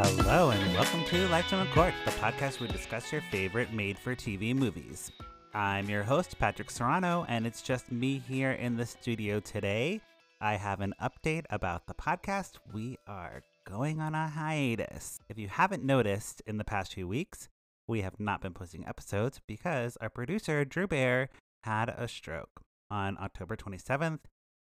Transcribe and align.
Hello, 0.00 0.50
and 0.50 0.74
welcome 0.74 1.04
to 1.06 1.26
Lifetime 1.26 1.66
Uncorked, 1.66 1.96
the 2.04 2.12
podcast 2.12 2.60
where 2.60 2.68
we 2.68 2.72
discuss 2.72 3.10
your 3.10 3.20
favorite 3.32 3.72
made 3.72 3.98
for 3.98 4.14
TV 4.14 4.54
movies. 4.54 5.10
I'm 5.54 5.88
your 5.88 6.04
host, 6.04 6.38
Patrick 6.38 6.70
Serrano, 6.70 7.26
and 7.28 7.44
it's 7.44 7.62
just 7.62 7.90
me 7.90 8.22
here 8.28 8.52
in 8.52 8.76
the 8.76 8.86
studio 8.86 9.40
today. 9.40 10.00
I 10.40 10.54
have 10.54 10.80
an 10.82 10.94
update 11.02 11.46
about 11.50 11.88
the 11.88 11.94
podcast. 11.94 12.58
We 12.72 12.96
are 13.08 13.42
going 13.68 14.00
on 14.00 14.14
a 14.14 14.28
hiatus. 14.28 15.18
If 15.28 15.36
you 15.36 15.48
haven't 15.48 15.82
noticed 15.82 16.42
in 16.46 16.58
the 16.58 16.64
past 16.64 16.94
few 16.94 17.08
weeks, 17.08 17.48
we 17.88 18.02
have 18.02 18.20
not 18.20 18.40
been 18.40 18.54
posting 18.54 18.86
episodes 18.86 19.40
because 19.48 19.98
our 20.00 20.10
producer, 20.10 20.64
Drewbear, 20.64 21.26
had 21.64 21.88
a 21.88 22.06
stroke. 22.06 22.60
On 22.88 23.18
October 23.20 23.56
27th, 23.56 24.20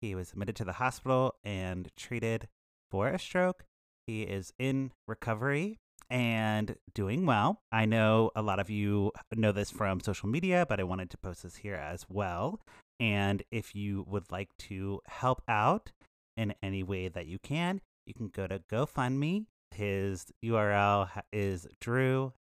he 0.00 0.14
was 0.14 0.32
admitted 0.32 0.56
to 0.56 0.64
the 0.64 0.72
hospital 0.72 1.34
and 1.44 1.90
treated 1.94 2.48
for 2.90 3.08
a 3.08 3.18
stroke. 3.18 3.66
He 4.10 4.22
is 4.22 4.52
in 4.58 4.90
recovery 5.06 5.78
and 6.10 6.74
doing 6.94 7.26
well. 7.26 7.60
I 7.70 7.84
know 7.84 8.32
a 8.34 8.42
lot 8.42 8.58
of 8.58 8.68
you 8.68 9.12
know 9.36 9.52
this 9.52 9.70
from 9.70 10.00
social 10.00 10.28
media, 10.28 10.66
but 10.68 10.80
I 10.80 10.82
wanted 10.82 11.10
to 11.10 11.16
post 11.16 11.44
this 11.44 11.54
here 11.54 11.76
as 11.76 12.06
well. 12.08 12.58
And 12.98 13.44
if 13.52 13.72
you 13.76 14.04
would 14.08 14.32
like 14.32 14.48
to 14.70 15.00
help 15.06 15.42
out 15.46 15.92
in 16.36 16.54
any 16.60 16.82
way 16.82 17.06
that 17.06 17.26
you 17.26 17.38
can, 17.38 17.82
you 18.04 18.12
can 18.12 18.26
go 18.26 18.48
to 18.48 18.58
GoFundMe. 18.58 19.46
His 19.70 20.26
URL 20.44 21.08
is 21.32 21.68
Drew 21.80 22.32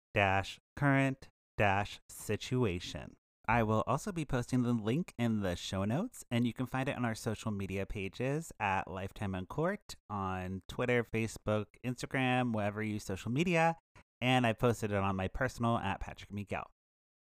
current 0.75 1.27
situation. 2.07 3.15
I 3.49 3.63
will 3.63 3.83
also 3.87 4.11
be 4.11 4.25
posting 4.25 4.61
the 4.61 4.73
link 4.73 5.15
in 5.17 5.41
the 5.41 5.55
show 5.55 5.83
notes, 5.83 6.23
and 6.29 6.45
you 6.45 6.53
can 6.53 6.67
find 6.67 6.87
it 6.87 6.95
on 6.95 7.03
our 7.03 7.15
social 7.15 7.49
media 7.49 7.83
pages 7.87 8.51
at 8.59 8.87
Lifetime 8.87 9.33
Uncorked 9.33 9.95
on 10.07 10.61
Twitter, 10.67 11.03
Facebook, 11.03 11.65
Instagram, 11.83 12.53
wherever 12.53 12.83
you 12.83 12.93
use 12.93 13.05
social 13.05 13.31
media. 13.31 13.75
And 14.21 14.45
I 14.45 14.53
posted 14.53 14.91
it 14.91 14.97
on 14.97 15.15
my 15.15 15.29
personal 15.29 15.79
at 15.79 15.99
Patrick 15.99 16.31
Miguel. 16.31 16.69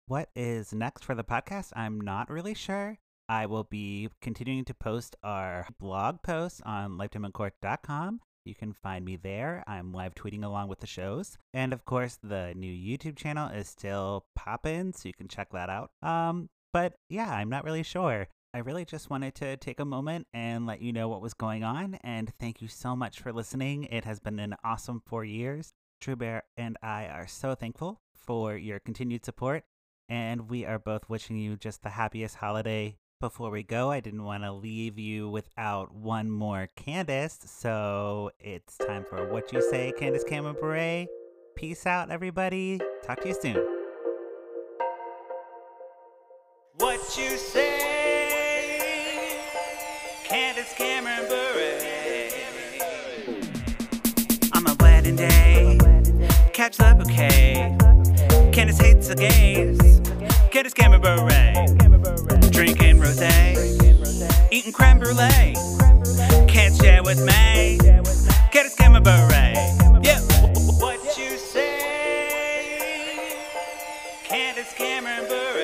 What 0.09 0.31
is 0.35 0.73
next 0.73 1.05
for 1.05 1.15
the 1.15 1.23
podcast? 1.23 1.71
I'm 1.77 2.01
not 2.01 2.29
really 2.29 2.55
sure. 2.55 2.99
I 3.29 3.47
will 3.47 3.63
be 3.63 4.09
continuing 4.21 4.65
to 4.65 4.75
post 4.75 5.15
our 5.23 5.69
blog 5.79 6.25
posts 6.25 6.61
on 6.67 6.99
lifetimeuncorked.com 6.99 8.19
you 8.47 8.55
can 8.55 8.73
find 8.73 9.05
me 9.05 9.17
there. 9.17 9.65
I'm 9.67 9.93
live 9.93 10.15
tweeting 10.15 10.45
along 10.45 10.69
with 10.69 10.81
the 10.81 10.87
shows. 10.87 11.39
And 11.53 11.73
of 11.73 11.85
course, 11.85 12.19
the 12.23 12.53
new 12.55 12.73
YouTube 12.73 13.17
channel 13.17 13.51
is 13.51 13.69
still 13.69 14.27
popping, 14.35 14.93
so 14.93 15.09
you 15.09 15.15
can 15.15 15.29
check 15.29 15.51
that 15.53 15.69
out. 15.69 15.91
Um, 16.03 16.49
but 16.73 16.95
yeah, 17.09 17.31
I'm 17.31 17.49
not 17.49 17.65
really 17.65 17.83
sure. 17.83 18.29
I 18.55 18.59
really 18.59 18.85
just 18.85 19.11
wanted 19.11 19.35
to 19.37 19.57
take 19.57 19.81
a 19.81 19.85
moment 19.85 20.27
and 20.33 20.67
let 20.67 20.81
you 20.81 20.93
know 20.93 21.09
what 21.09 21.21
was 21.21 21.35
going 21.35 21.63
on. 21.63 21.99
And 22.03 22.33
thank 22.41 22.63
you 22.63 22.69
so 22.69 22.97
much 22.97 23.21
for 23.21 23.33
listening. 23.33 23.85
It 23.85 24.05
has 24.05 24.19
been 24.19 24.39
an 24.39 24.57
awesome 24.65 25.03
four 25.05 25.25
years. 25.25 25.75
Drewbear 26.03 26.43
and 26.57 26.77
I 26.83 27.07
are 27.07 27.27
so 27.27 27.55
thankful 27.55 28.01
for 28.15 28.57
your 28.57 28.79
continued 28.79 29.25
support. 29.25 29.65
And 30.09 30.49
we 30.49 30.65
are 30.65 30.79
both 30.79 31.09
wishing 31.09 31.37
you 31.37 31.57
just 31.57 31.83
the 31.83 31.91
happiest 31.91 32.37
holiday 32.37 32.97
before 33.21 33.51
we 33.51 33.63
go, 33.63 33.91
I 33.91 34.01
didn't 34.01 34.25
want 34.25 34.43
to 34.43 34.53
leave 34.53 34.99
you 34.99 35.29
without 35.29 35.95
one 35.95 36.31
more 36.31 36.69
Candace, 36.77 37.39
so 37.47 38.31
it's 38.39 38.77
time 38.77 39.05
for 39.09 39.33
What 39.33 39.53
You 39.53 39.63
Say, 39.71 39.93
Candace 39.99 40.25
Cameron 40.25 40.57
Bure. 40.61 41.07
Peace 41.55 41.87
out, 41.87 42.11
everybody. 42.11 42.81
Talk 43.05 43.23
to 43.23 43.29
you 43.29 43.35
soon. 43.41 43.67
What 46.75 47.01
you 47.17 47.39
say, 47.39 48.61
Candace 50.25 50.75
Cameron 50.75 51.27
Bure. 51.29 51.79
On 54.55 54.67
a 54.67 54.77
wedding 54.81 55.17
day, 55.17 55.79
catch 56.53 56.77
the 56.77 56.95
bouquet. 56.99 57.77
Candace 58.53 58.79
hates 58.79 59.09
the 59.09 59.15
gays. 59.15 59.79
Candace 60.51 60.75
Cameron 60.75 61.01
Bure. 61.01 62.36
Drinking 62.57 63.01
rosé, 63.01 63.55
eating 64.51 64.73
creme 64.73 64.99
brulee. 64.99 65.55
Can't 66.49 66.75
share 66.75 67.03
with 67.03 67.21
me. 67.21 67.77
Get 68.51 68.65
a 68.65 68.71
scammer 68.71 69.05
beret. 69.05 69.59
Yeah, 70.03 70.21
what 70.81 71.19
you 71.19 71.37
say? 71.37 71.77
Can't 74.25 74.57
a 74.57 74.63
scammer 74.63 75.29
beret. 75.29 75.56